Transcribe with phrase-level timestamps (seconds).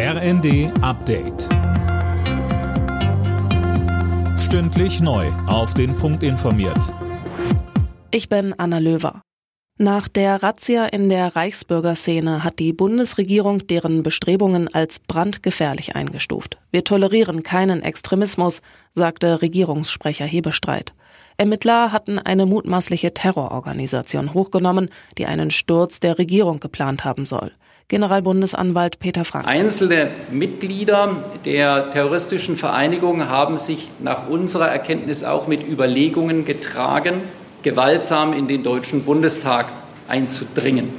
[0.00, 1.48] RND Update.
[4.38, 5.26] Stündlich neu.
[5.48, 6.94] Auf den Punkt informiert.
[8.12, 9.22] Ich bin Anna Löwer.
[9.76, 16.58] Nach der Razzia in der Reichsbürgerszene hat die Bundesregierung deren Bestrebungen als brandgefährlich eingestuft.
[16.70, 18.62] Wir tolerieren keinen Extremismus,
[18.92, 20.94] sagte Regierungssprecher Hebestreit.
[21.38, 27.50] Ermittler hatten eine mutmaßliche Terrororganisation hochgenommen, die einen Sturz der Regierung geplant haben soll.
[27.88, 29.46] Generalbundesanwalt Peter Frank.
[29.46, 37.22] Einzelne Mitglieder der terroristischen Vereinigung haben sich nach unserer Erkenntnis auch mit Überlegungen getragen,
[37.62, 39.72] gewaltsam in den Deutschen Bundestag
[40.06, 40.90] einzudringen.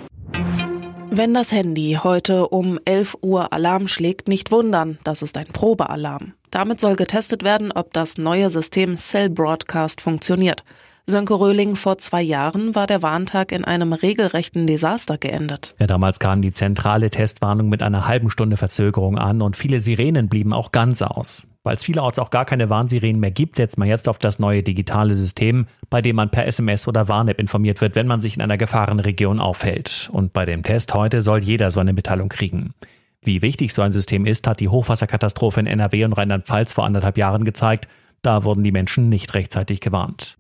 [1.11, 6.33] Wenn das Handy heute um 11 Uhr Alarm schlägt, nicht wundern, das ist ein Probealarm.
[6.49, 10.63] Damit soll getestet werden, ob das neue System Cell Broadcast funktioniert.
[11.09, 15.75] Sönke Röhling, vor zwei Jahren war der Warntag in einem regelrechten Desaster geendet.
[15.79, 20.29] Ja, damals kam die zentrale Testwarnung mit einer halben Stunde Verzögerung an und viele Sirenen
[20.29, 21.47] blieben auch ganz aus.
[21.63, 24.63] Weil es vielerorts auch gar keine Warnsirenen mehr gibt, setzt man jetzt auf das neue
[24.63, 28.41] digitale System, bei dem man per SMS oder Warn-App informiert wird, wenn man sich in
[28.41, 30.09] einer Gefahrenregion aufhält.
[30.13, 32.73] Und bei dem Test heute soll jeder so eine Mitteilung kriegen.
[33.21, 37.17] Wie wichtig so ein System ist, hat die Hochwasserkatastrophe in NRW und Rheinland-Pfalz vor anderthalb
[37.17, 37.87] Jahren gezeigt.
[38.21, 40.37] Da wurden die Menschen nicht rechtzeitig gewarnt.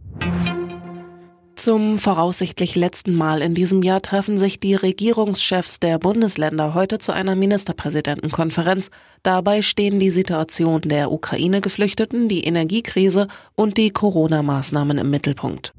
[1.59, 7.11] Zum voraussichtlich letzten Mal in diesem Jahr treffen sich die Regierungschefs der Bundesländer heute zu
[7.11, 8.91] einer Ministerpräsidentenkonferenz.
[9.23, 15.73] Dabei stehen die Situation der Ukraine-Geflüchteten, die Energiekrise und die Corona-Maßnahmen im Mittelpunkt.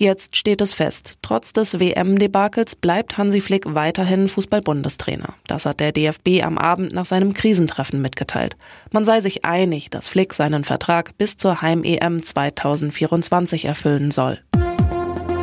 [0.00, 1.14] Jetzt steht es fest.
[1.22, 5.34] Trotz des WM-Debakels bleibt Hansi Flick weiterhin Fußball-Bundestrainer.
[5.48, 8.54] Das hat der DFB am Abend nach seinem Krisentreffen mitgeteilt.
[8.92, 14.38] Man sei sich einig, dass Flick seinen Vertrag bis zur Heim-EM 2024 erfüllen soll.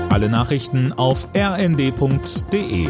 [0.08, 2.88] Alle Nachrichten auf rnd.de